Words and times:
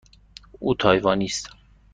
او 0.59 0.73
تایوانی 0.73 1.25
است. 1.25 1.47